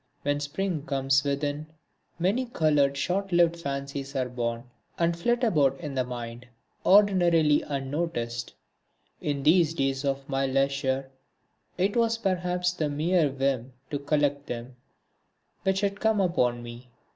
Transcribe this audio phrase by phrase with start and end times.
[0.23, 1.67] When spring comes within,
[2.17, 4.63] many coloured short lived fancies are born
[4.97, 6.47] and flit about in the mind,
[6.83, 8.55] ordinarily unnoticed.
[9.21, 11.11] In these days of my leisure,
[11.77, 14.75] it was perhaps the mere whim to collect them
[15.61, 16.89] which had come upon me.